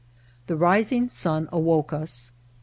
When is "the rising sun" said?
0.47-1.47